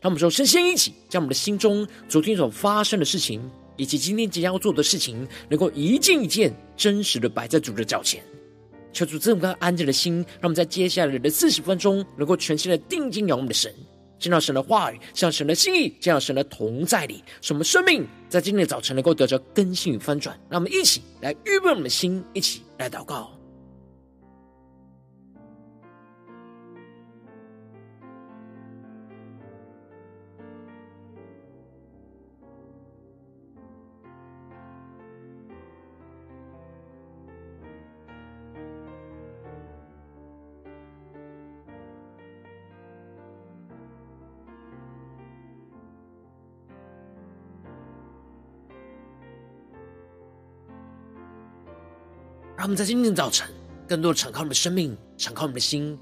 [0.00, 3.38] 让我们说，身心一起，将我们的心中昨天所发生的事情，
[3.76, 8.22] 以及今天即将要做的事情，能够一件一件真实的摆在主的脚前，
[8.94, 13.74] 求主这么个安静的心，让我们在接下来的四十分钟，能够全心的定睛仰望我们的神，
[14.18, 20.34] 见到神的话语，向神的心意，见到神的同在里，使我们生命在今天的早晨能够得着更新与翻转。
[20.48, 23.39] 让我们一起来预备我们的心，一起来祷告。
[52.60, 53.48] 让我们在今天早晨，
[53.88, 55.98] 更多的敞开我们的生命，敞开我们的心，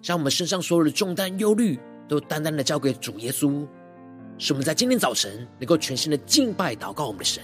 [0.00, 1.76] 将我们身上所有的重担、忧虑，
[2.08, 3.66] 都单单的交给主耶稣，
[4.38, 7.42] 使我们在今天早晨能够全新的敬拜、祷告我们的神。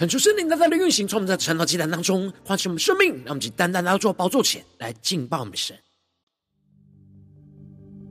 [0.00, 5.76] 恳求圣灵单单的运行，从我们在晨祷祭坛当中唤醒我们生命，让我们去单单来到主宝座前来敬拜我们的神。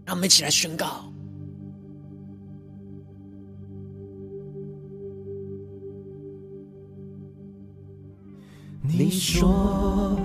[0.05, 1.11] 让我们一起来宣告：
[8.83, 10.15] 你说，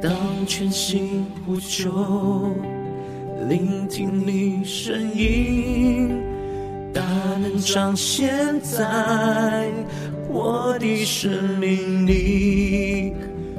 [0.00, 0.12] 当
[0.46, 2.54] 全心呼求，
[3.48, 6.22] 聆听你声音，
[6.92, 7.02] 大
[7.38, 9.68] 能彰显在。
[10.34, 11.30] 我的生
[11.60, 13.14] 命里，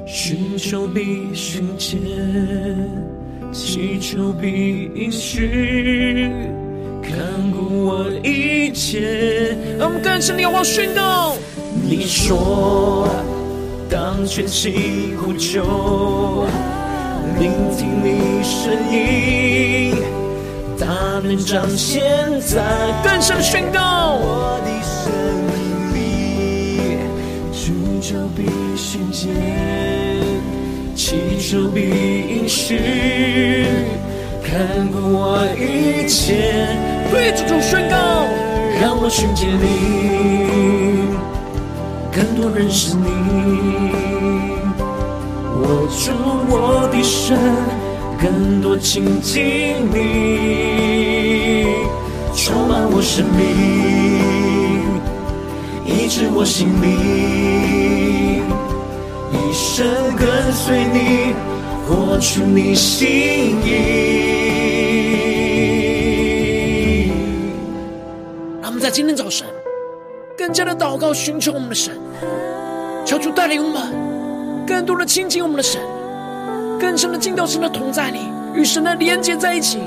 [0.06, 1.98] 寻求必寻见，
[3.50, 6.30] 祈求必应许，
[7.02, 7.16] 看
[7.50, 9.56] 顾我一切。
[9.78, 11.34] 让我们更深地仰望宣告。
[11.82, 13.08] 你说，
[13.88, 16.44] 当全心呼求，
[17.40, 19.94] 聆听你声音，
[20.78, 20.86] 大
[21.24, 22.02] 能彰显
[22.42, 22.62] 在。
[23.02, 23.95] 更深宣告。
[32.66, 32.74] 去，
[34.42, 36.66] 看顾我一切。
[37.12, 37.94] 对主主宣告，
[38.82, 39.62] 让我寻见你，
[42.10, 43.06] 更多认识你。
[45.62, 46.10] 握住
[46.48, 47.38] 我的神，
[48.20, 51.68] 更多亲近你，
[52.34, 53.46] 充满我生命，
[55.84, 58.42] 医治我心灵。
[59.30, 59.86] 一生
[60.16, 61.35] 跟随你，
[61.86, 63.08] 活出你心
[63.64, 63.76] 意。
[68.60, 69.46] 让我们在今天早晨
[70.36, 71.96] 更加的祷告，寻求我们的神，
[73.04, 73.82] 求主带领我们
[74.66, 75.80] 更多的亲近我们的神，
[76.80, 78.18] 更深的进到神的同在里，
[78.54, 79.78] 与神的连接在一起。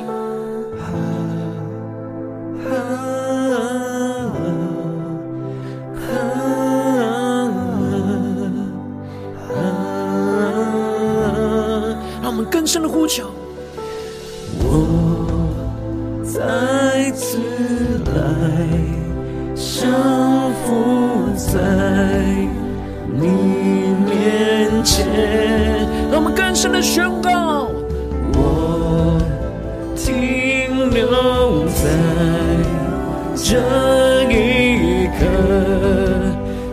[12.69, 13.23] 更深的呼求。
[14.59, 15.49] 我
[16.23, 17.39] 再次
[18.05, 18.13] 来
[19.55, 19.89] 降
[20.61, 21.57] 服在
[23.11, 23.25] 你
[24.05, 25.07] 面前，
[26.11, 27.71] 让我们更深的宣告。
[28.33, 29.19] 我
[29.95, 31.89] 停留在
[33.35, 33.57] 这
[34.29, 35.25] 一刻，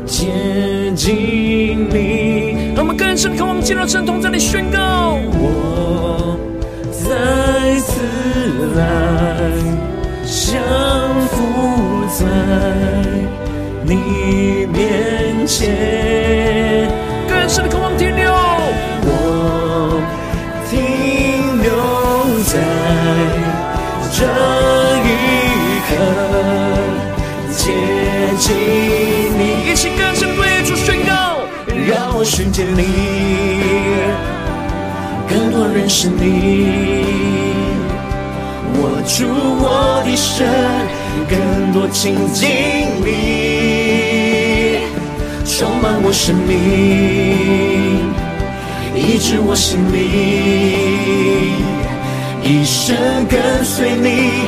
[0.04, 0.26] 接
[0.94, 2.75] 近你。
[2.75, 5.05] 让我们更深的渴望进入神同在里宣告。
[8.76, 8.82] 来
[10.25, 10.61] 降
[11.31, 11.34] 服
[12.19, 12.26] 在
[13.82, 16.90] 你面前，
[17.26, 18.31] 更深的渴望停留。
[19.08, 20.02] 我
[20.69, 20.76] 停
[21.62, 21.70] 留
[22.44, 22.52] 在
[24.12, 24.19] 这
[25.06, 25.08] 一
[25.88, 25.90] 刻，
[27.52, 27.56] 接
[28.38, 28.44] 近
[29.38, 31.46] 你，一起更深对主宣告，
[31.88, 32.82] 让我寻见你，
[35.28, 37.45] 更多认识你。
[39.06, 39.24] 握住
[39.60, 40.44] 我的神，
[41.30, 41.38] 更
[41.72, 42.50] 多亲近
[43.04, 44.80] 你，
[45.44, 48.10] 充满我生命，
[48.96, 50.02] 医治我心灵，
[52.42, 52.96] 一生
[53.28, 54.42] 跟随你，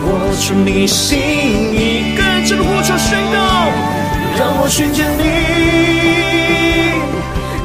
[0.00, 0.08] 活
[0.40, 2.16] 出你心意。
[2.16, 3.36] 更深的呼求宣告，
[4.38, 5.22] 让我寻见你，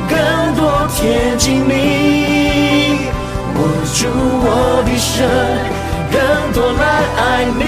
[0.09, 0.13] 更
[0.57, 3.07] 多贴近你，
[3.55, 3.59] 握
[3.95, 4.09] 住
[4.43, 5.23] 我的手。
[6.13, 6.21] 更
[6.53, 6.85] 多来
[7.17, 7.63] 爱你，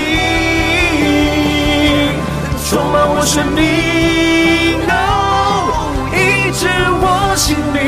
[2.70, 3.64] 充满我生命，
[6.14, 6.16] 医
[6.54, 6.68] 治
[7.02, 7.04] 我
[7.36, 7.82] 心灵，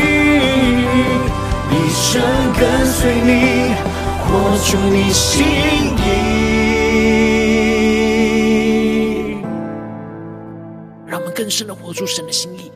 [1.69, 2.19] 一生
[2.57, 3.29] 跟随你，
[4.25, 5.45] 活出你心
[5.95, 6.01] 意。
[11.05, 12.71] 让我们更深的活出神的心意，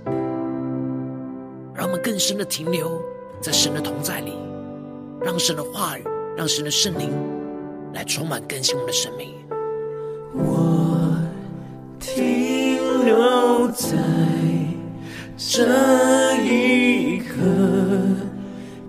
[1.73, 3.01] 让我们更深的停留
[3.41, 4.37] 在神的同在里，
[5.19, 6.03] 让神的话语，
[6.37, 7.09] 让神的圣灵。
[7.93, 9.33] 来充满更新我们的生命。
[10.33, 11.17] 我
[11.99, 13.97] 停留在
[15.37, 15.65] 这
[16.43, 17.35] 一刻，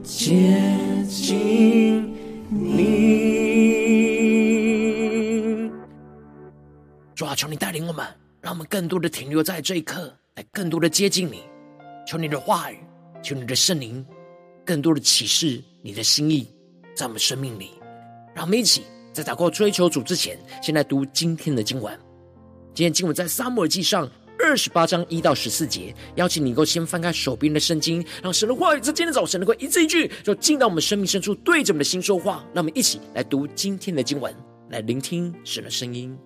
[0.02, 2.14] 接近
[2.48, 2.92] 你。
[7.14, 8.06] 主啊，求你带领我们，
[8.40, 11.42] 让我们更多的停留在这一刻，来更多的接近你。
[12.06, 12.78] 求你的话语，
[13.22, 14.04] 求你的圣灵，
[14.64, 16.48] 更多的启示你的心意，
[16.94, 17.70] 在我们生命里。
[18.34, 18.82] 让我们一起
[19.12, 21.92] 在祷告追求主之前，先来读今天的经文。
[22.74, 25.94] 今天经文在撒母耳记上二十八章一到十四节。
[26.14, 32.42] 邀请你能够先翻开手边的圣经，让神的话语在今天早晨能够一字一句，就进到我们生命深处，对着我们的心说话。
[32.54, 34.34] 让我们一起来读今天的经文，
[34.70, 36.16] 来聆听神的声音。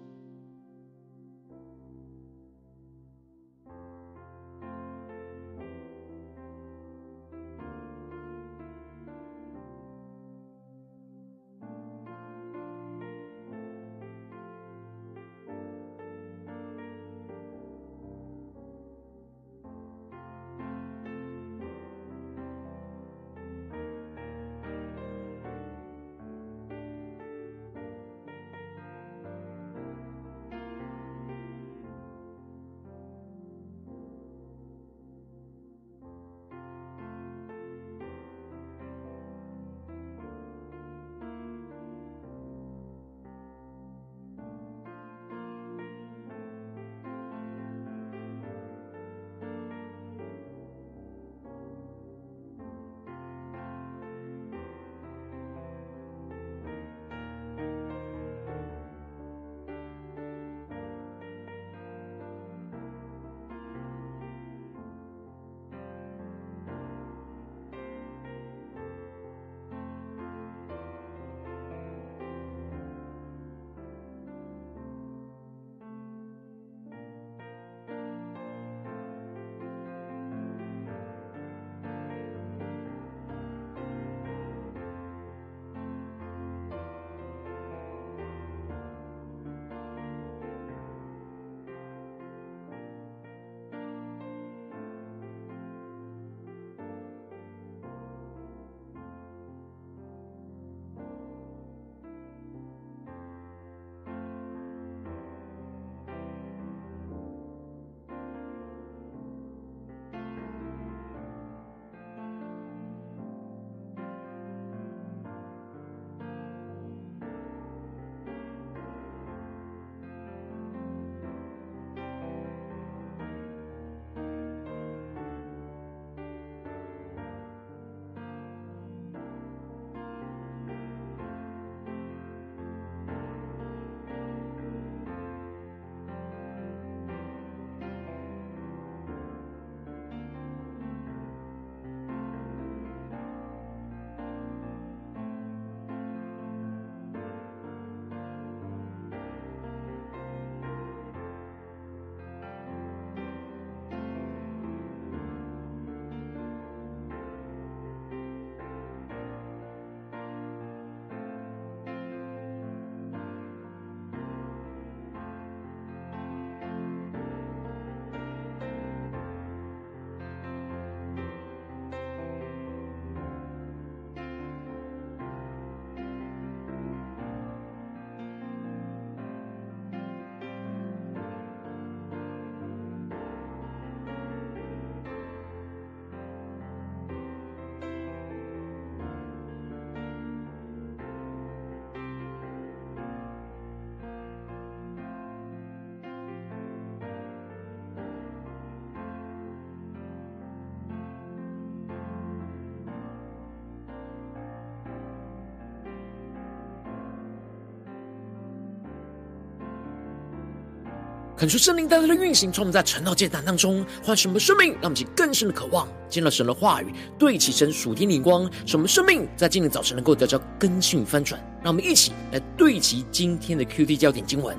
[211.46, 221.40] 恳求圣灵带来的运行，从我们在晨祷祭坛当中唤醒我们生命，让我们去更深的渴望见到神的话语，对齐神属天灵光，使我们生命在今天早晨能够得到更新与翻转。
[221.62, 224.56] 让我们一起来对齐今天的 QT 焦点经文，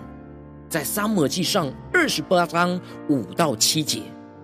[0.70, 2.80] 在撒母记上二十八章
[3.10, 4.04] 五到七节，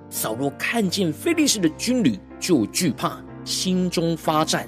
[0.09, 4.67] 扫罗看见非利士的军旅，就惧怕，心中发战。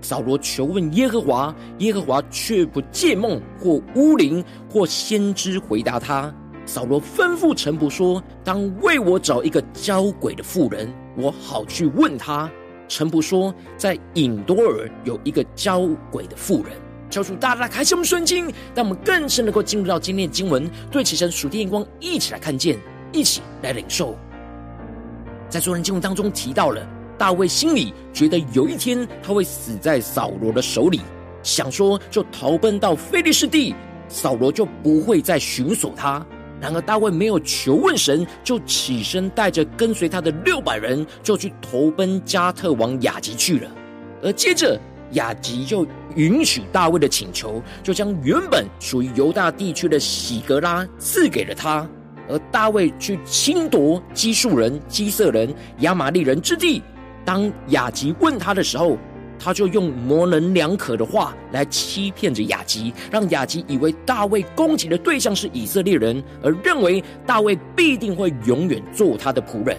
[0.00, 6.32] 扫罗求问耶和华，耶和华却不借梦或巫灵或先知回答他。
[6.66, 12.50] 扫罗吩咐臣仆说：“当为我找一个交鬼的妇人，我好去问他。”
[12.88, 16.72] 臣仆说：“在隐多尔有一个交鬼的妇人。”
[17.08, 22.76] 求主大大开启我们顺经，让我们更深能够进入到今天的经文，对齐神属天眼光，一起来看见，
[23.12, 24.16] 一起来领受。
[25.48, 26.84] 在昨天经文当中提到了
[27.16, 31.00] 大卫心里觉得有一天他会死在扫罗的手里，
[31.44, 33.72] 想说就逃奔到非利士地，
[34.08, 36.26] 扫罗就不会再寻索他。
[36.60, 43.70] 然而大卫没有求问神，就起身带着跟随他的六百人，就去投奔加特王雅吉去了。
[44.22, 44.80] 而接着
[45.12, 51.86] 雅吉就允许大卫的请求，就将原本属于犹大地区的喜格拉赐给了他。
[52.28, 56.82] 而大卫去侵夺基述人、基色人、亚玛利人之地。
[57.24, 58.96] 当雅吉问他的时候，
[59.38, 69.76] 他就用模棱两可的话来欺骗着雅吉，让雅吉以为大卫攻击的对象是以色列人，而认为大卫必定会永远做他的仆人。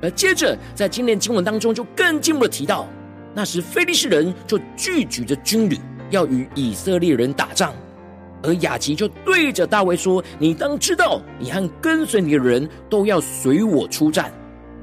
[0.00, 2.88] 而接着在今天经文当中，就更进一步的提到，
[3.34, 5.78] 那时非利士人就聚集着军旅
[6.10, 7.72] 要与以色列人打仗，
[8.42, 14.32] 而雅吉就对着大卫说：“你当知道，你和跟随你的人都要随我出战。”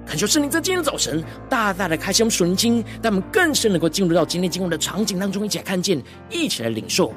[0.09, 6.01] 恳求圣灵在今天早晨大大的开箱纯经，让我们更深能够进入到今天经文的场景当中，一起来看见，
[6.31, 7.13] 一起来领受。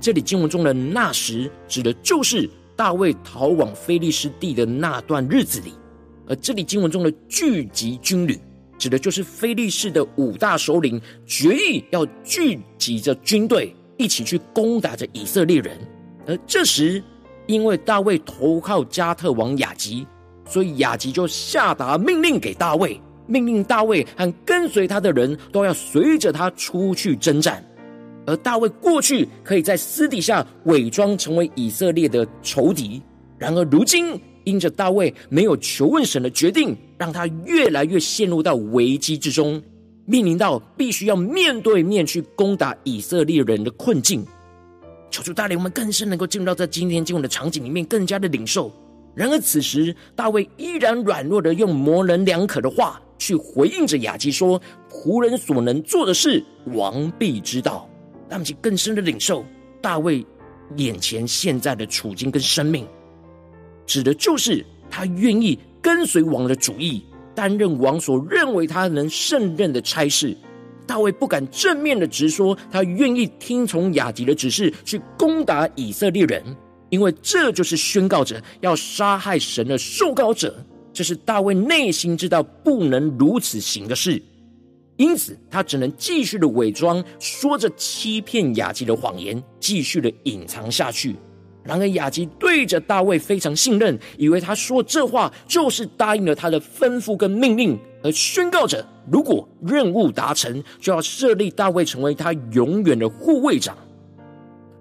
[0.00, 5.72] 这里经文中的那时，指的就是大卫逃往非利士地的那段日子里；
[6.28, 8.38] 而这里经文中的聚集军旅，
[8.78, 15.76] 指的就是非利士的五大首领决意要聚集着军队，一起去攻打着以色列人。
[16.28, 17.02] 而这时，
[17.48, 20.06] 因为大卫投靠加特王雅吉。
[20.50, 27.64] 所以雅吉就下达命令给大卫，命令大卫和跟随他的人都要随着他出去征战。
[28.26, 33.00] 而大卫过去可以在私底下伪装成为以色列的仇敌，
[33.38, 39.62] 然而如今因着大卫没有求问神的决定，让他越来越陷入到危机之中，
[40.04, 44.26] 面临到必须要面对面去攻打以色列人的困境。
[45.10, 48.72] 求主带领我们更深能够进入到这今天经文的场景里面，更加的领受。
[49.14, 57.88] 然而此时，大卫依然软弱的用模棱两可的话去回应着雅吉说：“仆人所能做的事，王必知道。”
[58.30, 59.44] 让我们更深的领受
[59.82, 60.24] 大卫
[60.76, 62.86] 眼前现在的处境跟生命，
[63.84, 67.02] 指的就是他愿意跟随王的主意，
[67.34, 70.36] 担任王所认为他能胜任的差事。
[70.86, 76.56] 大卫不敢正面的直说，他愿意听从雅吉的指示去攻打以色列人。
[76.90, 84.20] 因为这就是宣告着要杀害神的受膏者，这是大卫内心知道不能如此行的事，
[84.96, 91.16] 因此他只能继续的伪装，说着欺骗雅吉的谎言，继续的隐藏下去。
[91.62, 103.76] 然而雅吉对着大卫非常信任，以为他说这话就是答应了他的吩咐跟命令，而宣告着如果任务达成，就要设立大卫成为他永远的护卫长。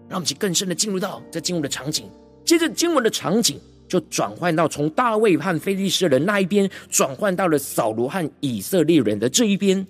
[0.10, 2.10] 让我们去更深的进入到这经文的场景，
[2.44, 9.86] 接着经文的场景就转换到从大卫和非利士人那一边，转换到了扫罗和以色列人的这一边。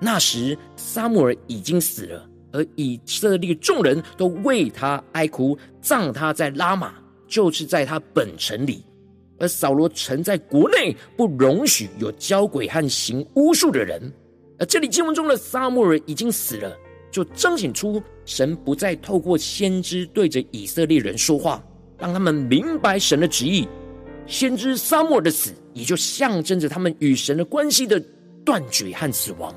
[0.00, 6.94] 那时撒母耳已经死了，而以色列众人都为他哀哭，葬他在拉玛，
[7.26, 8.84] 就是在他本城里。
[9.40, 14.12] 而扫罗曾在国内不容许有交鬼和行巫术的人。
[14.58, 16.76] 而这里经文中的撒母耳已经死了。
[17.10, 21.62] 就彰显出神不再透过先知对着以色列人说话，
[21.98, 23.66] 让他们明白神的旨意。
[24.26, 27.98] 先知撒母耳的死，也就象征着他们与神的关系的
[28.44, 29.54] 断绝和死亡。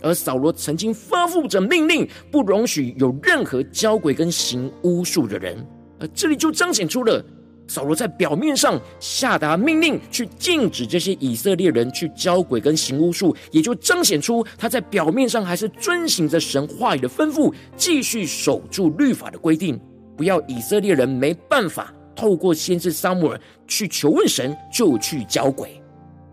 [0.00, 5.64] 而扫罗曾经发布着命令，不容许有任何交鬼跟行巫术的人。
[6.00, 7.24] 而这里就彰显出了。
[7.72, 19.80] 扫罗在表面上下达命令，去禁止这些以色列人去交鬼跟行巫术，也就彰显出他在表面上还是遵行着神话语的吩咐，继续守住律法的规定，
[20.18, 25.80] 不要以色列人没办法透过先知撒母耳去求问神，就去交鬼。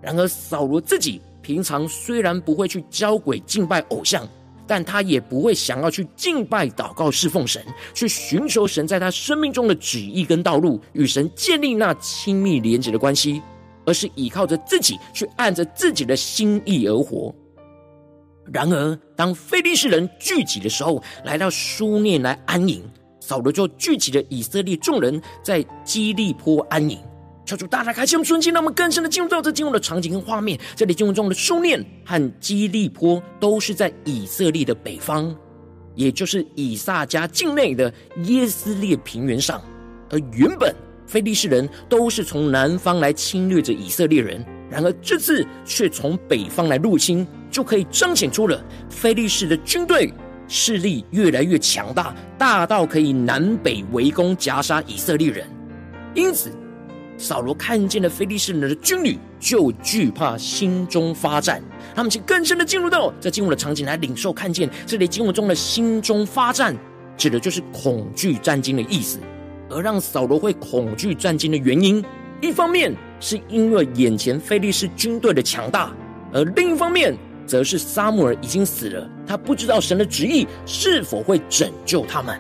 [0.02, 4.28] 然而扫罗自己平常虽然不会去交鬼敬拜偶像，
[4.70, 7.60] 但他也不会想要去敬拜、祷告、侍奉神，
[7.96, 13.42] 去寻求神在他生命中的旨意跟道路，与神建立那亲密连结的关系，
[13.84, 17.34] 而是依靠着自己去按着自己的心意而活。
[18.54, 22.84] 然而，当非利士人聚集的时候，来到书念来安营，
[23.20, 27.00] 扫罗就聚集了以色列众人在基利波安营。
[27.50, 30.60] 求主大大开启我们顺境，让我们更深的进入到这经文的场景跟画面。
[30.76, 35.36] 这里经文中的书念和基利波都是在以色列的北方，
[35.96, 37.92] 也就是以撒家境内的
[38.26, 39.60] 耶斯列平原上。
[40.12, 40.76] 而原本
[41.08, 50.14] 非利士人都是从南方来侵略着以色列人，然而这次却从北方来入侵，就可以彰显出了非利士的军队
[50.48, 55.48] 势力越来越强大，大到可以南北围攻夹杀以色列人。
[56.16, 56.52] 因此，
[57.20, 61.62] 扫罗看见了非利士人的军旅，就惧怕，心中发战。
[61.94, 66.74] 他们请更深的进入到这经文的场景来领受看见，这里经文中的心中发战，
[67.18, 69.20] 指的就是恐惧战惊的意思。
[69.70, 72.02] 而让扫罗会恐惧战惊的原因，
[72.42, 75.94] 一方面是因为眼前非利士军队的强大，
[76.34, 77.14] 而另一方面
[77.46, 82.40] 则是撒母耳已经死了，他不知道神的旨意是否会拯救他们。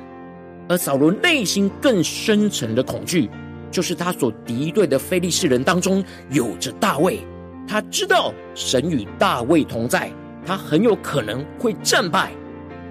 [0.69, 3.29] 而扫罗内心更深沉的恐惧。
[3.71, 7.19] 就是他所敌对的非利士人当中有着大卫，
[7.67, 10.11] 他知道神与大卫同在，
[10.45, 12.31] 他很有可能会战败，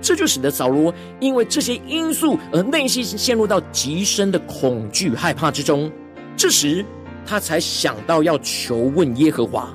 [0.01, 5.91] 这就使得扫罗因为这些因素而内心陷入到极深的恐惧害怕之中。
[6.37, 6.85] 这时
[7.27, 9.69] 他才想到要求问耶和华，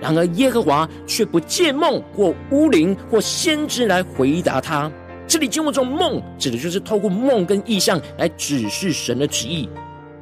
[0.00, 4.90] 然而耶和华却不借梦或巫灵或先知来回答他。
[5.26, 9.66] 这里经文中梦指的就是透过梦跟意象来指示神的旨意。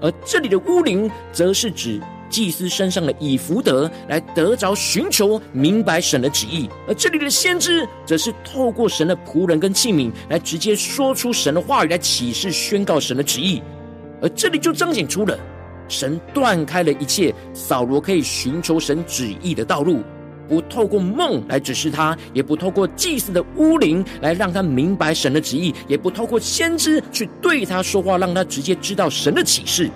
[0.01, 13.61] 而这里的巫灵，则是指祭司身上的以福德，来得着寻求明白神的旨意；而这里的先知，则是透过神的仆人跟器皿，来直接说出神的话语，来启示宣告神的旨意。
[14.23, 15.39] 而这里就彰显出了
[15.89, 20.03] 神断开了一切扫罗可以寻求神旨意的道路，
[20.51, 29.89] 不透过梦来指示他，也不透过祭司的巫灵来让他明白神的旨意，也不透过先知去对他说话，让他直接知道神的启示。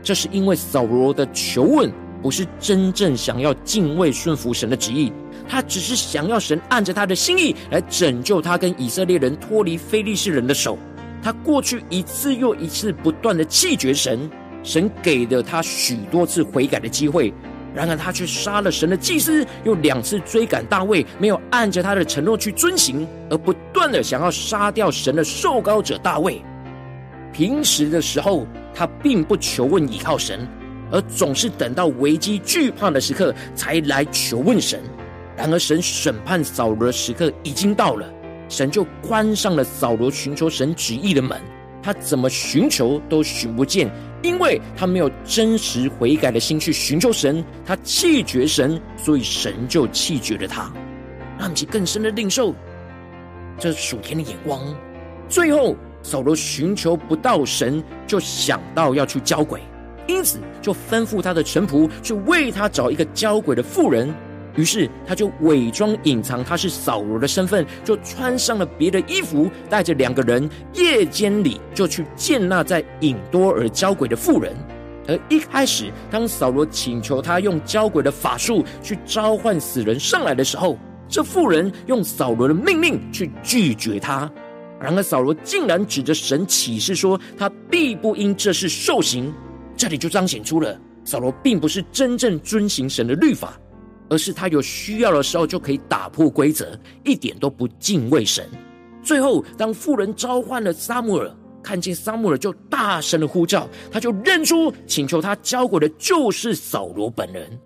[0.00, 1.90] 这是因为扫罗的求问
[2.22, 5.12] 不是真正想要敬畏顺服神的旨意，
[5.48, 10.78] 他只是想要神按着他的心意来拯救他跟以色列人脱离非利士人的手。
[11.20, 14.30] 他过去一次又一次不断的弃绝神，
[14.62, 17.34] 神给了他许多次悔改的机会。
[17.74, 26.42] 然而他却杀了神的祭司，又两次追赶大卫，没有按着他的承诺去遵行，而不断的想要杀掉神的受膏者大卫。
[27.32, 30.48] 平时的时候，他并不求问倚靠神，
[30.90, 34.80] 而总是等到危机惧怕的时刻才来求问神。
[35.36, 38.12] 然而神审判扫罗的时刻已经到了，
[38.48, 41.38] 神就关上了扫罗寻求神旨意的门。
[41.88, 50.70] 他怎么寻求都寻不见，因为他没有真实悔改的心去寻求神，他气绝神，所以神就气绝了他。
[51.38, 52.54] 让其更深的领受
[53.58, 54.60] 这属天的眼光。
[55.30, 59.58] 最后，扫罗寻求不到神，就想到要去交鬼，
[60.06, 64.14] 因此就吩咐他的臣仆去为他找一个交鬼的妇人。
[64.56, 74.56] 于是他就伪装隐藏他是扫罗的身份，就穿上了别的衣服，带着两个人，夜间里就去见那在隐多珥交鬼的妇人。
[75.06, 80.76] 而一开始，当扫罗请求他用交鬼的法术去召唤死人上来的时候，
[81.08, 84.30] 这妇人用扫罗的命令去拒绝他。
[84.80, 89.32] 然而扫罗竟然指着神启示说，他必不因这事受刑。
[89.76, 93.58] 这里就彰显出了扫罗并不是真正遵行神的律法。
[94.08, 98.48] 而是他有需要的时候就可以打破规则，一点都不敬畏神。
[99.02, 107.58] 最后，当富人召唤了撒母耳，看见撒母耳就大声的呼叫，他就认出请求他交鬼的就是扫罗本人。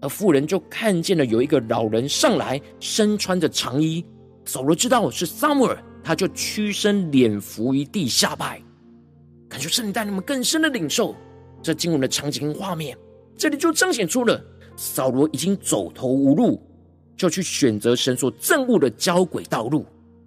[0.00, 4.04] 而富人就看见了有一个老人上来，身穿着长衣。
[4.44, 8.60] 扫罗知道是撒母耳，他就屈身脸伏于地下拜。
[9.48, 11.14] 感谢圣灵带你们更深的领受
[11.62, 12.96] 这经文的场景画面，
[13.36, 14.44] 这里就彰显出了。
[14.76, 16.60] 扫罗已经走投无路，
[17.16, 19.86] 就去选择神所憎恶的交鬼道路。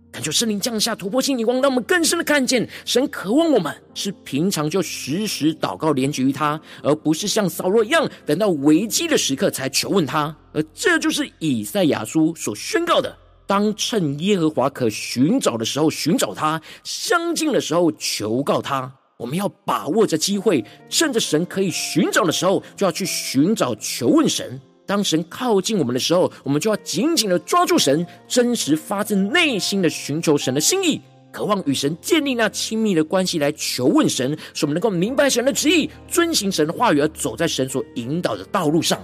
[0.10, 10.36] 感谢圣灵降下突破性眼光，让我们更深的看见神渴望我们是平常就时时祷告连结于他，而不是像扫罗一样等到危机的时刻才求问他。
[10.54, 18.92] 而这就是以赛亚书所宣告的：当趁耶和华可寻找的时候寻找他，相近的时候求告他。
[19.18, 24.62] 我们要把握着机会，趁着神可以寻找的时候，就要去寻找求问神。
[24.86, 31.02] 当神靠近我们的时候，我们就要紧紧的抓住神，真实发自内心的寻求神的心意，
[31.32, 39.02] 渴望与神建立那亲密的关系，来求问神，使我们能够明白神的旨意，遵行神的话语，而走在神所引导的道路上。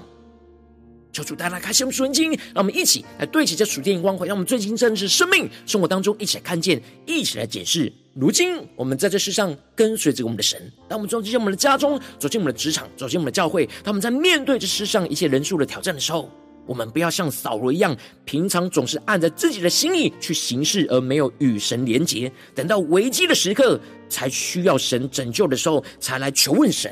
[1.13, 7.93] 求主大家开启我们属灵经，让我们一起来对齐这属天的光辉，让我们最近真实生命生活当中一起来看见，一起来解释。
[8.15, 16.31] 如今我们在这世上跟随着我们的神，当我们走进我们的家中，走进我们的职场，走进我们的教会，他们在面对这世上一切人数的挑战的时候，
[16.65, 17.95] 我们不要像扫罗一样，
[18.25, 26.91] 平常总是按着自己的心意去行事，而没有与神连结，等到危机的时刻才需要神拯救的时候，才来求问神。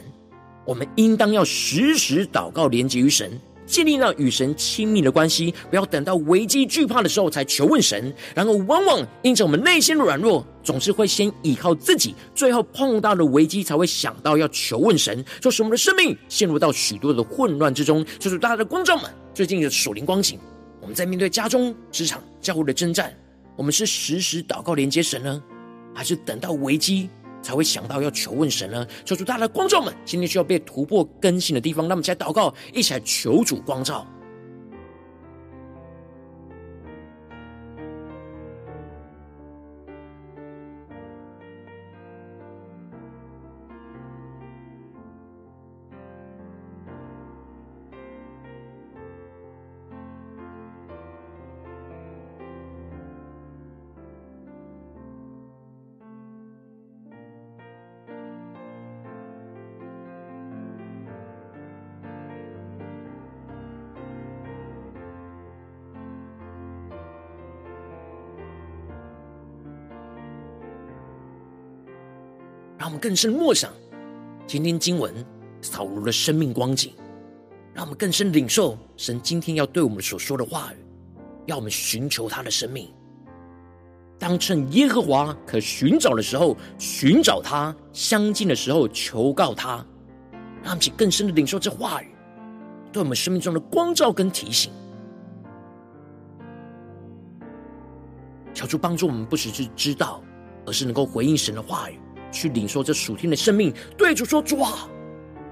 [0.63, 3.31] 我们应当要时时祷告，连结于神。
[3.71, 8.13] 建立了与神亲密的关系，不要等到危机惧怕的时候才求问神。
[8.35, 18.05] 然后，往往因着我们内心的软弱，总是会先依靠自己，最后碰到了危机才会想到要求问神，就使我们的生命陷入到许多的混乱之中。
[18.19, 20.37] 就是大家的观众们最近的属灵光景，
[20.81, 23.15] 我们在面对家中、职场、教会的征战，
[23.55, 25.41] 我们是时时祷告连接神呢，
[25.95, 27.09] 还是等到危机
[27.41, 28.85] 才会想到要求问神呢？
[29.05, 34.05] 求主，大的光照们，今天需要被突破更新的地方，那么在祷告，一起来求主光照。
[73.01, 73.73] 更深默想
[74.45, 75.11] 今天经文
[75.59, 76.93] 扫罗的生命光景，
[77.73, 80.75] 让我们更深领受神今天要对我们所说的话语，
[81.47, 82.87] 要我们寻求他的生命。
[84.19, 89.83] 当趁耶和华可寻找的时候寻找他，相近的时候求告他，
[90.61, 92.11] 让我们更深的领受这话语
[92.91, 94.71] 对我们生命中的光照跟提醒。
[98.53, 100.21] 求主帮助我们，不只是知道，
[100.67, 101.99] 而是能够回应神的话语。
[102.31, 104.87] 去领受这属天的生命，对主说：“主啊，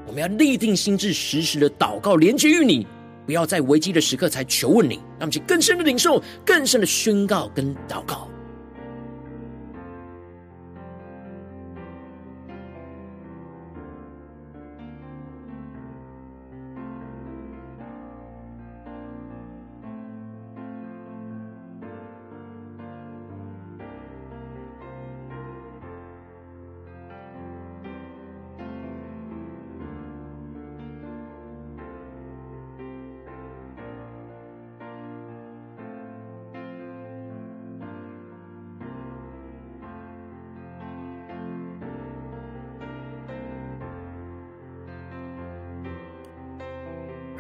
[0.08, 2.88] 我们要立定心智，时时的祷告，连接于你，
[3.26, 8.28] 不要在危机的时刻才求问你，让我们去更深的领受，更深的宣告跟祷告。”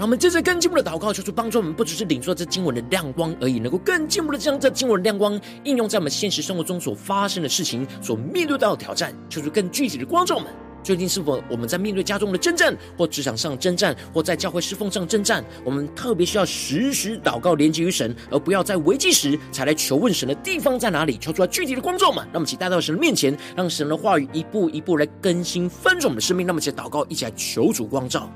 [0.09, 9.13] 我们接着更进一步的祷告，求主帮助我们，不只是领受这经文的亮光而已，能够更进一步的将这经文的亮光应用在我们现实生活中所发生的事情、所面对到的挑战。
[9.29, 21.19] 求主更具体的光照我们，最近是否我们在面对家中的征战，或职场上征战，或在教会侍奉上征战，我们特别需要时时祷告连接于神，而不要在危机时才来求问神的地方在哪里？
[21.19, 26.47] 求出来具体的光照我们，让我们一起带到神的面前，让神的话语一步一步来更新翻转我们的生命。
[26.47, 28.27] 让我们一起祷告，一起来求主光照。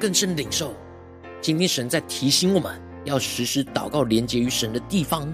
[0.00, 0.74] 更深领受，
[1.42, 2.72] 今天神在提醒我们
[3.04, 5.30] 要时时祷告，连接于神的地方，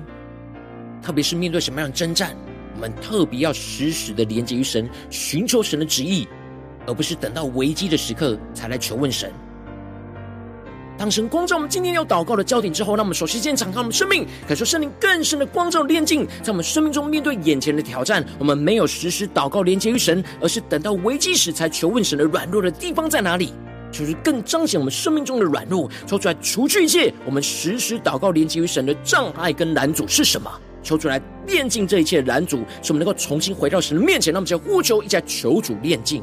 [1.01, 2.37] 特别是面对什么样的征战，
[2.75, 6.27] 我们特别要时时的连接于神，寻求神的旨意，
[6.85, 9.33] 而不是等到危机的时刻才来求问神。
[10.99, 23.53] 当神光照我们今天要祷告的焦点之后，让我们首先先敞开我们生命，感受圣灵更深的光照炼净，在我们生命中面对眼前的挑战，我们没有时时祷告连接于神，而是等到危机时才求问神的软弱的地方在哪里。
[23.99, 30.51] 就是更彰显我们生命中的软弱，抽出来除去一切我们时时祷告连接于神的障碍跟拦阻是什么？
[30.83, 34.33] 抽出来炼净这一切拦阻，使我们能够重新回到神的面前。
[34.33, 36.23] 那么，就呼求，一起来求主炼净。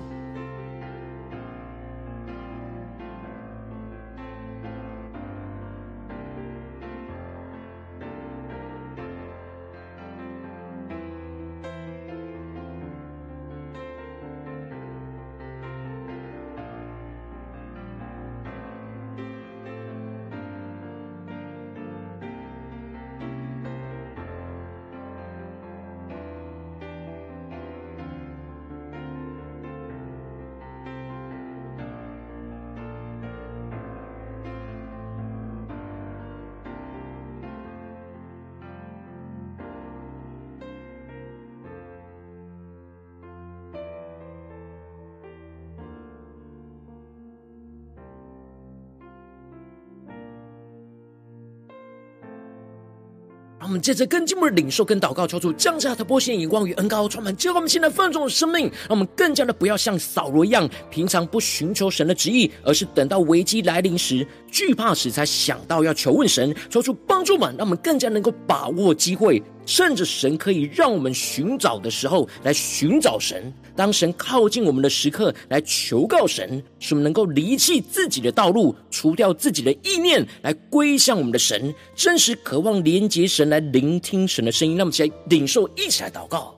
[53.83, 58.63] 借着更进步的领受跟祷告，求主降下突破性眼光与恩膏，充满浇灌我们现在丰盛的生命。
[58.63, 69.43] 让我们更加的不要像扫罗一样，平常不寻求神的旨意，而是等到危机来临时、惧怕时才想到要求问神，求主帮助们，让我们更加能够把握机会。
[69.65, 84.76] 趁着神可以让我们寻找的时候来寻找神，当神靠近我们的时刻来求告神，使我们能够离弃自己的道路，除掉自己的意念，来归向我们的神，真实渴望连接神，来聆听神的声音。
[84.76, 86.56] 让我们起来领受，一起来祷告。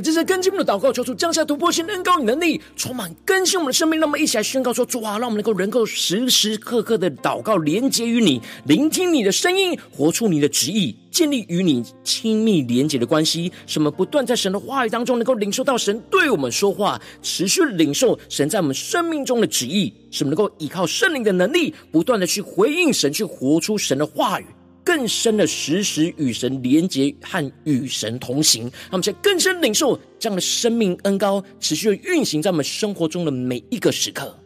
[0.00, 4.00] 这次更进我们的祷告，求主降下突破性的恩膏与能力，充满更新我们的生命。
[4.00, 13.52] 那么一起来宣告说：主啊，让我们能够能够时时刻刻的祷告，连接于你，聆听你的声音，活出你的旨意，建立与你亲密连接的关系。
[13.66, 19.92] 什么不断在神的话语当中，能够领受到神对我们说话，持续领受神在我们生命中的旨意。
[20.10, 24.46] 什么能够依靠圣灵的能力，不断的去回应神，去活出神的话语。
[24.84, 34.36] 更深的时时与神连结和与神同行，让我们在更深领受这样的生命恩膏，持续的运行在我们生活中的每一个时刻。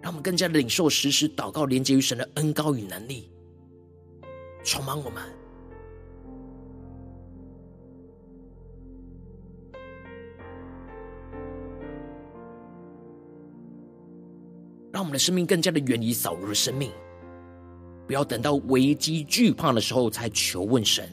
[0.00, 3.28] 让我们更加的领受时时祷告连接于神的恩膏与能力，
[4.64, 5.22] 充满我们，
[14.90, 16.90] 让我们的生命更加的远离扫罗的生命。
[18.08, 21.06] 不要等到危机惧怕的时候才求问神，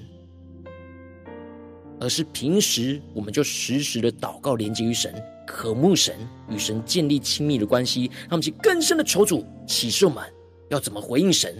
[1.99, 5.13] 而是平时我们就时时的祷告连接于神，
[5.45, 6.15] 渴慕神，
[6.49, 8.10] 与神建立亲密的关系。
[8.21, 10.23] 让我们去更深的求主启示我们
[10.69, 11.53] 要怎么回应神，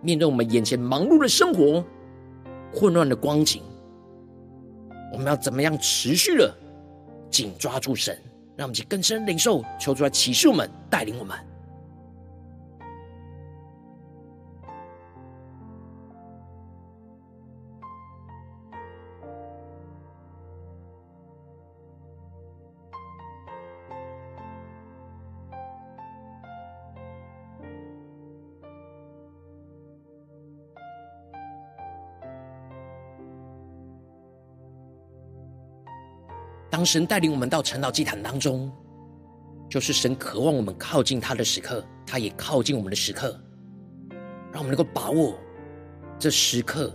[0.00, 1.84] 面对我们眼前忙碌的生活、
[2.72, 3.62] 混乱的光景，
[5.12, 6.56] 我们要怎么样持续的
[7.30, 8.18] 紧抓住神？
[8.56, 11.36] 让我们去更深领受，求主来启示我们，带领我们。
[36.80, 38.72] 当神带领我们到晨祷祭坛当中，
[39.68, 43.38] 就是神渴望我们靠近他的时刻，他也靠近我们的时刻，
[44.50, 45.38] 让我们能够把握
[46.18, 46.90] 这时刻，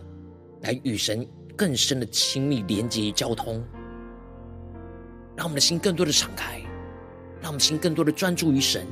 [0.62, 1.24] 来与神
[1.56, 3.64] 更深的亲密连接交通，
[5.36, 6.60] 让我们的心更多的敞开，
[7.40, 8.88] 让我们心更多的专注于神，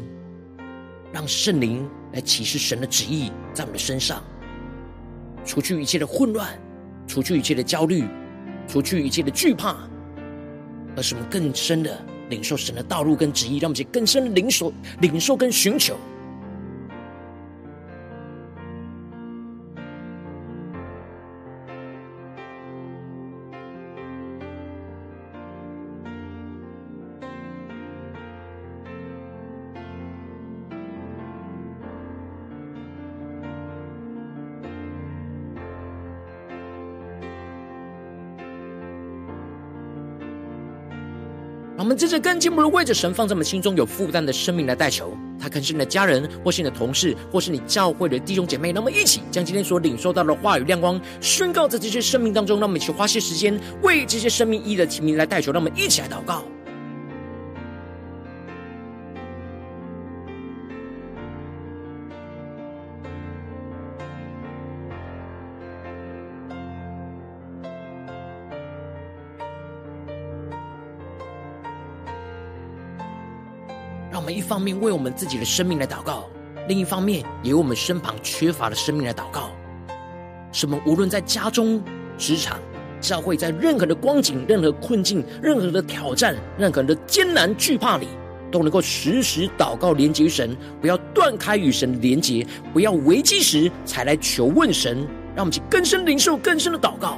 [1.12, 4.24] 让圣灵来启示神的旨意在我们的身上，
[5.44, 6.56] 除去一切的混乱，
[7.08, 8.08] 除去一切的焦虑，
[8.68, 9.90] 除去一切的惧怕。
[10.96, 11.98] 而是我们更深的
[12.30, 15.96] 领受神的道路跟旨意，让我们去更深领受、领受跟寻求。
[41.94, 48.74] 们接着更进一步的为着神放在我们心中有负担的生命来代求，他可是你的家人，或是你的同事，或是你教会的弟兄姐妹。
[48.74, 52.60] 那么一起将今天所领受到的话语亮光宣告在这些生命当中。
[52.60, 55.52] 让我们一起花些时间为这些生命意义的提名来代求。
[55.52, 56.44] 让我们一起来祷告。
[74.34, 76.26] 一方面为我们自己的生命来祷告，
[76.68, 79.52] 另一方面也为我们身旁缺乏的生命来祷告。
[80.52, 81.82] 什么无论在家中、
[82.18, 82.60] 职场、
[83.02, 88.08] 教会，在任何的光景、任何困境、任何的挑战、任何的艰难惧怕里，
[88.52, 95.06] 都能够时时祷告连接神，不要断开与神的连接，不要危机时才来求问神。
[95.36, 97.18] 让我们去更深领受更深的祷告。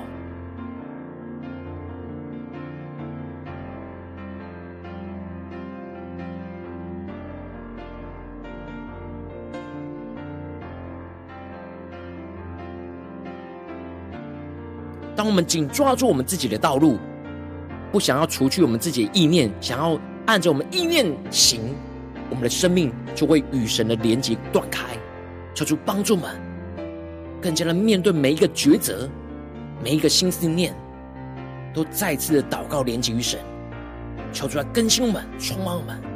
[15.25, 16.97] 我们紧抓住我们自己的道路，
[17.91, 21.61] 不想要除去我们自己的意念，想要按着我们意念行，
[22.29, 24.83] 我们的生命就会与神的连接断开。
[25.53, 26.31] 求主帮助我们，
[27.41, 29.09] 更加的面对每一个抉择，
[29.83, 30.75] 每一个心思念，
[31.73, 33.39] 都再次的祷告连接于神。
[34.33, 36.14] 求主来更新我们，充满我们。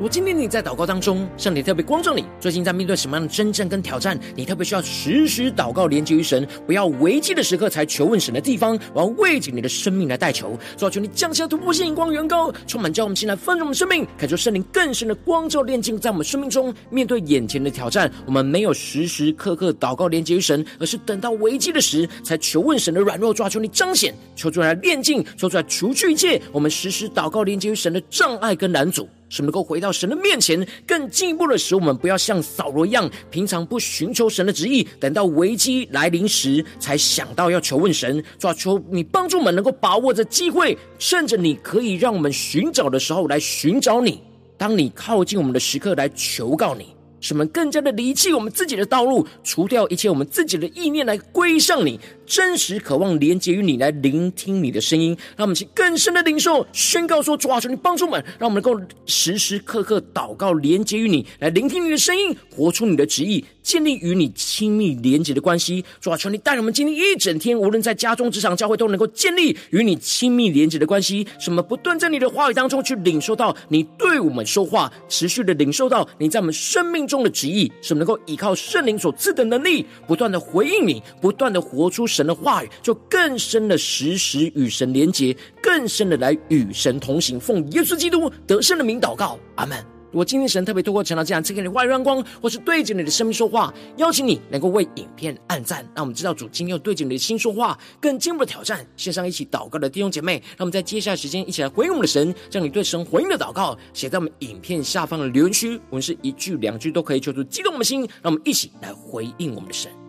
[0.00, 4.18] 如今天你在祷告当中，圣灵特别光照你，最近在面对什么样的征战跟挑战？
[4.34, 10.58] 你特别需要时时祷告连接于神，不要危机的时刻才求问神的地方，我要为着你的生命来代求。
[10.78, 16.74] 主啊，求你降下突破性眼光，远高充满，叫我们进来丰盛我们生命，感受圣灵更深的光照炼净在我们生命中。
[16.88, 23.34] 面对眼前的挑战，我们没有时时刻刻祷告连接于神，而是等到危机的时才求问神的软弱。
[23.34, 29.06] 主啊，求你彰显，求出来炼净，求出来除去一切我们时时祷告连接于神的障碍跟拦阻。
[29.30, 38.22] 使能够回到神的面前，更进一步的使我们不要像扫罗一样，平常不寻求神的旨意，等到危机来临时才想到要求问神。
[38.38, 44.20] 主啊，求你帮助我们能够把握着机会，趁着你可以让我们寻找的时候来寻找你，
[44.58, 46.94] 当你靠近我们的时刻来求告你。
[47.20, 55.16] 使我们更加的离弃我们自己的道路，除掉一切我们自己的意念，来归向你，真实渴望连接于你，来聆听你的声音。
[55.36, 63.44] 让我们去更深的领受，宣告说：主啊，求你帮助我们，让我们能够时时刻刻祷告，连接于你，来聆听你的声音，活出你的旨意。
[63.62, 71.26] 建立与你亲密连结的关系，主啊，求你带我们今天一整天，无论在家中、职场、教会，都能够建立与你亲密连结的关系。
[71.38, 87.38] 什么不断在你的话语当中去领受到你对我们说话，持续的领受到你在我们生命中的旨意，什么能够依靠圣灵所赐的能力，不断的回应你，不断的活出神的话语，就更深的时时与神连结，更深的来与神同行。
[87.38, 89.89] 奉耶稣基督得胜的名祷告，阿门。
[90.10, 98.84] 如果今天神特别透过陈老这样赐给你话语亮光，或是对着你的生命说话，邀请你能够为影片按赞，让我们知道主今天又对着你的心说话，更进一步的挑战。
[98.96, 109.99] 线上一起祷告的弟兄姐妹，让我们在接下来时间一起来回应我们的神，将你对神回应的祷告写在我们影片下方的留言区，我们是一句两句都可以求助激动我们的心，让我们一起来回应我们的神。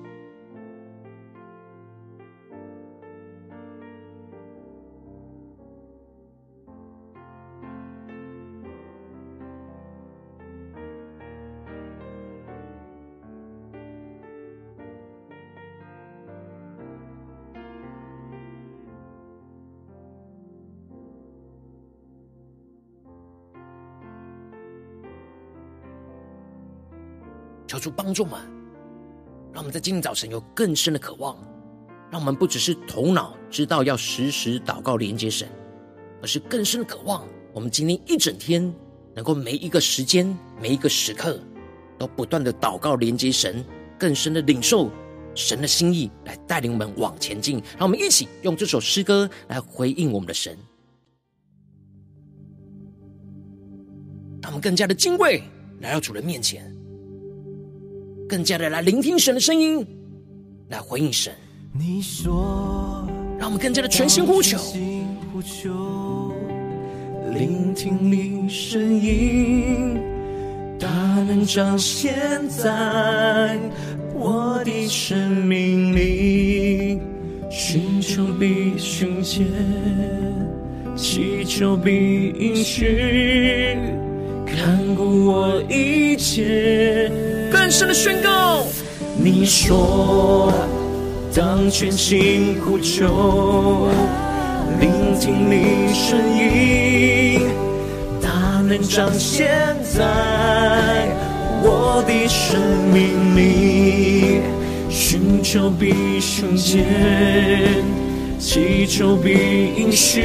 [27.82, 28.40] 主帮助我们，
[29.52, 31.36] 让我们在今天早晨有更深的渴望，
[32.12, 35.50] 让我们不只是头脑知道要时时祷告连接神，
[36.22, 38.72] 而是更深的渴望，我们今天一整天
[39.16, 41.40] 能够每一个时间、每一个时刻
[41.98, 43.66] 都不断的祷告连接神，
[43.98, 44.92] 更深的领受
[45.34, 47.62] 神的心意，来带领我们往前进。
[47.80, 50.56] 让我们一起用这首诗歌来回应我们的神。
[54.44, 55.44] 让我们更加的敬畏，
[55.80, 56.76] 来到主人面前，
[58.32, 59.86] 更加的来聆听神的声音，
[60.70, 61.34] 来回应神。
[61.74, 63.06] 你说，
[63.38, 64.58] 让我们更加的全心呼求，
[65.34, 66.32] 呼求，
[67.34, 70.00] 聆听你声音，
[70.80, 70.88] 大
[71.28, 72.16] 能彰显
[72.48, 73.60] 在
[74.14, 77.02] 我的生命里，
[77.50, 79.46] 寻求必寻见，
[80.96, 83.76] 祈求必应许，
[84.46, 87.12] 看顾我一切，
[87.52, 88.64] 更深的宣告。
[89.18, 90.52] 你说。
[91.34, 93.88] 当全心呼求，
[94.82, 97.48] 聆听你声音，
[98.22, 98.30] 大
[98.68, 99.48] 能彰显
[99.82, 100.04] 在
[101.64, 102.60] 我的生
[102.92, 104.42] 命里，
[104.90, 106.84] 寻求必寻见，
[108.38, 109.30] 祈求必
[109.78, 110.22] 应许，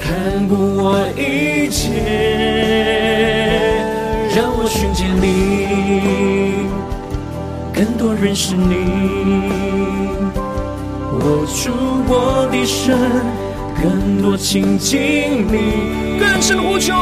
[0.00, 3.43] 看顾我一切，
[4.34, 6.66] 让我寻见你。
[7.72, 8.74] 更多认识你，
[11.20, 11.70] 握住
[12.08, 12.92] 我的手，
[13.80, 16.92] 更多亲近你，更深的呼求，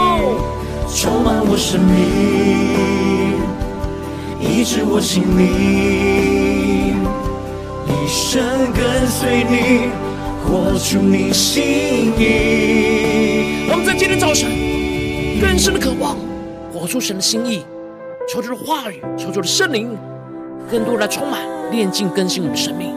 [0.95, 3.41] 充满我生命，
[4.39, 7.01] 医治我心灵，
[7.89, 8.43] 一生
[8.75, 9.89] 跟随你，
[10.45, 13.67] 活出你心意。
[13.71, 14.51] 我们在今天早晨
[15.41, 16.15] 更深的渴望，
[16.83, 17.65] 活出神的心意，
[18.29, 19.97] 求主的话语，求主的圣灵。
[20.69, 22.89] 更多来充满、炼净、更新我们的生命，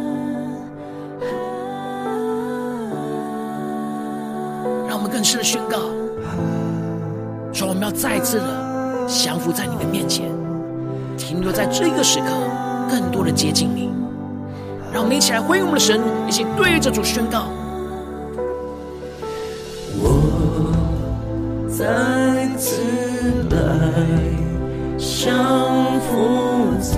[4.87, 5.77] 让我们更深的宣告：
[7.53, 10.31] 说我们要再次的降服在你的面前，
[11.15, 12.25] 停留在这个时刻，
[12.89, 13.91] 更多的接近你。
[14.91, 17.49] 让我们一起来回应我们的神，一起对着主宣告：
[21.77, 21.83] 再
[22.55, 22.81] 次
[23.51, 23.57] 来
[24.97, 26.95] 降服在。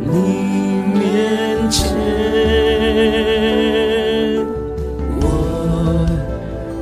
[0.00, 0.06] 你
[0.96, 1.90] 面前，
[5.20, 6.06] 我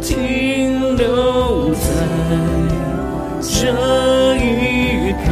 [0.03, 1.89] 停留在
[3.41, 5.27] 这一刻，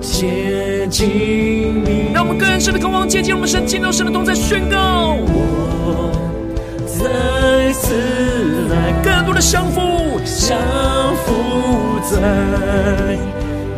[0.00, 2.10] 接近你。
[2.14, 5.14] 让我们更深的渴望接近我们神，见到神的同在，宣告。
[5.18, 6.10] 我
[6.86, 7.94] 再次
[9.50, 10.56] 降服，降
[11.24, 12.16] 服在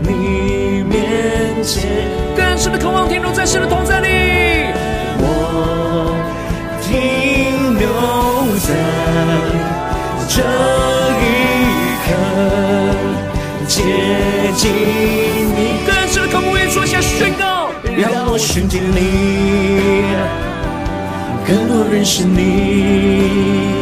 [0.02, 1.82] 你面前。
[2.36, 4.08] 更深的渴望停留在神的同在里，
[5.18, 6.14] 我
[6.82, 7.88] 停留
[8.60, 8.74] 在
[10.28, 10.42] 这
[11.18, 11.24] 一
[12.04, 12.12] 刻，
[13.66, 13.82] 接
[14.54, 14.70] 近
[15.56, 15.58] 你。
[15.86, 20.04] 更深的渴望，愿说下宣告，让我寻见你，
[21.46, 23.73] 更多认识你，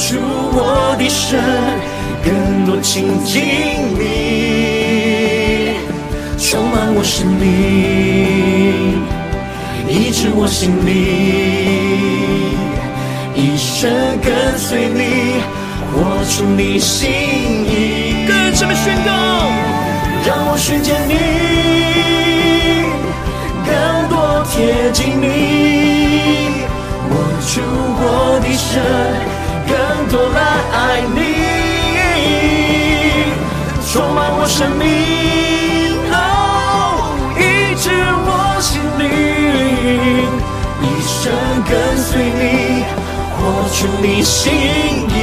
[0.00, 0.16] 握住
[0.54, 1.38] 我的神，
[2.24, 3.42] 更多亲近
[3.98, 5.74] 你。
[6.38, 7.44] 充满我生命，
[9.86, 10.96] 医治我心灵，
[13.34, 13.90] 一生
[14.22, 15.42] 跟随你，
[15.92, 18.24] 活出你心意。
[18.26, 19.12] 更深的宣告，
[20.24, 21.12] 让我遇见你，
[23.68, 23.70] 更
[24.08, 26.64] 多贴近你，
[27.10, 27.12] 握
[27.52, 27.60] 住
[28.00, 28.02] 我
[28.42, 29.39] 的手，更
[30.10, 30.40] 多来
[30.72, 31.18] 爱你，
[33.86, 34.84] 充满我生命。
[37.38, 37.42] 医
[37.76, 37.90] 治
[38.26, 38.28] 我
[38.60, 39.06] 心灵，
[40.82, 41.32] 一生
[41.64, 42.42] 跟随你，
[43.38, 43.38] 活
[43.70, 44.52] 出你心
[45.08, 45.14] 意，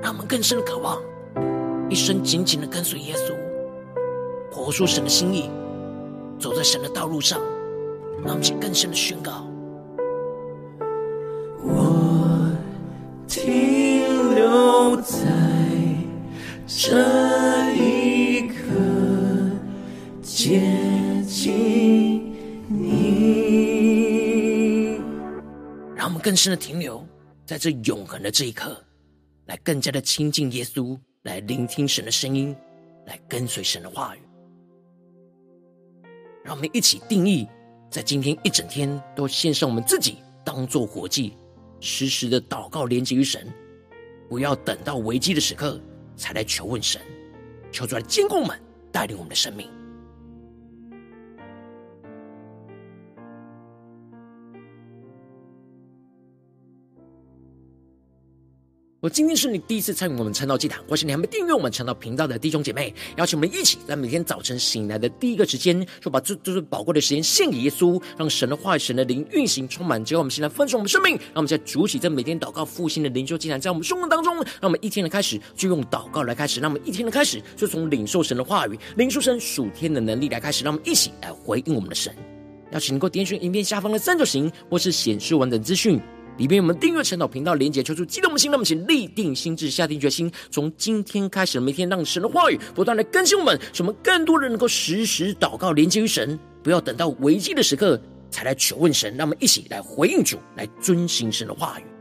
[0.00, 0.98] 让我们更深的渴望，
[1.90, 3.34] 一生紧紧的跟随耶稣，
[4.50, 5.50] 活出神的心意，
[6.40, 7.38] 走在神的道路上。
[8.24, 9.46] 让我们去更深的宣告：
[11.60, 12.50] 我
[13.26, 15.18] 停留在
[16.66, 18.54] 这一刻。
[20.22, 20.60] 接
[21.26, 22.34] 近
[22.68, 23.26] 你，
[25.94, 27.06] 让我们更深的停留
[27.44, 28.82] 在这永恒的这一刻，
[29.46, 32.56] 来更加的亲近耶稣，来聆听神的声音，
[33.06, 34.20] 来跟随神的话语。
[36.42, 37.46] 让我们一起定义，
[37.92, 41.36] 在今天一整天都献上我们自己，当做活祭，
[41.78, 43.46] 时时的祷告连接于神，
[44.30, 45.78] 不要等到危机的时刻
[46.16, 46.98] 才来求问神，
[47.70, 48.58] 求主来坚固们，
[48.90, 49.68] 带领我们的生命。
[59.02, 82.14] 我今天是你第一次参与我们晨祷祭坛，或是你还没订阅我们晨祷频道的弟兄姐妹，邀请我们一起在每天早晨醒来的第一个时间，就把这这最宝贵的时间献给耶稣，让神的话语、神的灵运行充满，结果我们现在分盛我们生命，让我们在主起这每天祷告复兴的灵修祭坛，在我们生活当中，让我们一天的开始就用祷告来开始，让我们一天的开始就从领受神的话语、领受神属天的能力来开始，让我们一起来回应我们的神。
[82.70, 86.00] 邀请能够点选影片下方的三角形，或是显示完整资讯。
[86.38, 99.14] 里边我们订阅陈祷频道连接，求出激动的心，那么请立定心智，下定决心，从今天开始，每天让神的话语不断的更新我们，使我们更多人能够时时祷告连接于神，不要等到危机的时刻才来求问神。
[99.16, 101.91] 让我们一起来回应主，来遵行神的话语。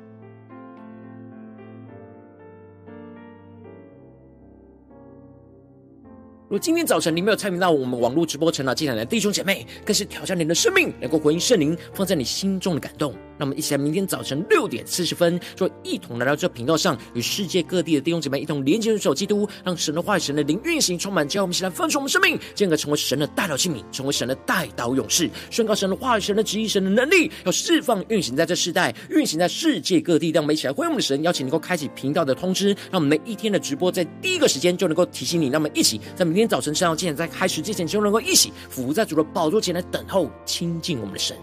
[6.51, 13.15] 如果今天早晨你没有参与到我们网络直播晨祷祭坛的弟兄姐妹，更是挑战你的生命，能够回应圣灵放在你心中的感动。
[13.37, 30.31] 那么，一起来，明天早晨六点四十分，就一同来到这频道上，与世界各地的弟兄姐妹一同连接、入手基督，让神的话语、神的灵运行，充满，叫我们一起来分盛我们生命，进而成为神的代祷器皿，成为神的代祷勇士，宣告神的话语、神的旨意、神的能力，要释放、运行在这世代，运行在世界各地。
[30.31, 35.49] 让我们一起来回应我们的神，邀请能够开启频道的通知，让我们每一天的直播在第一个时间就能够提醒你。
[35.49, 41.37] 那么，一起在明天天早晨晨祷祭坛在开始之前，就能够一起伏在主的宝座前来等候亲近我们的神。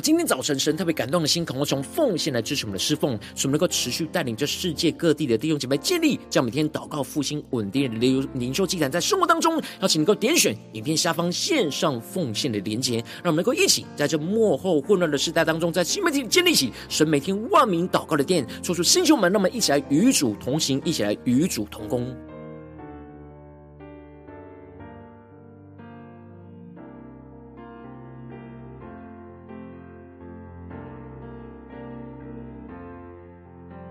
[0.00, 22.14] 今天早晨，神特别感动的心，渴望从奉献来支持我们的侍奉，使我们能够持续带领着世界各地的弟兄姐妹建立，这样每天祷告复兴稳定的灵灵修祭坛，在生活当中，邀请能够点选影片下方线上奉献的连结，让我们能够一起在这幕后混乱的时代当中，在新媒体建立起神每天万名祷告的殿，说出星球们，让我们一起来与主同行，一起来与主同工。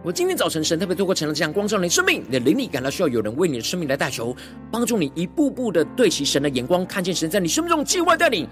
[0.07, 4.33] 我今天早晨，神特别透过成了这样光照你的生命，你的灵力感到需要有人为你的生命来带球，
[4.71, 8.47] 帮助你一步步的对齐神的眼光，看见神在你生命中计划带领。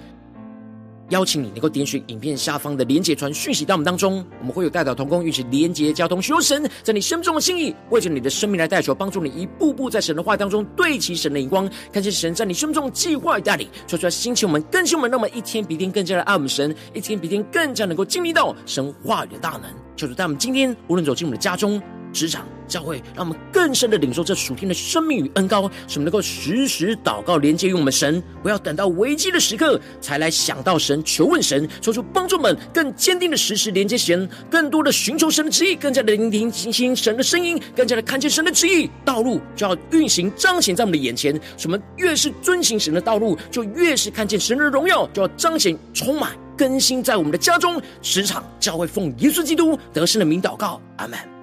[1.10, 19.64] 邀请你能够点选影片下方的连结传讯息到我们当中，我们会有代祷同工，与其连结交通，求神在你生命中的心意，为着你的生命来代求，帮助你一步步在神的话当中对齐神的眼光，看见神在你生命中的计划与带领，说出来兴起我们更新我们，让我们一天比一天更加的爱我们神，一天比一天更加能够经历到神话语的大能。
[19.96, 21.82] 就是在我们今天，无论走进我们的家中、
[22.16, 41.34] 职场、教会，让我们更深的领受这属天的生命与恩膏，使我们能够时时祷告连接于我们神，不要等到危机的时刻才来想到神、求问神，求出帮助我们更坚定的时时连接神，更多的寻求神的旨意，更加的聆听、倾听神的声音，更加的看见神的旨意道路就要运行彰显在我们的眼前。
[41.58, 46.32] 使我们越是遵行神的道路，就越是看见神的荣耀，就要彰显充满。
[46.58, 51.35] 更新在我们的家中、职场、教会，奉耶稣基督得胜的名祷告，阿门。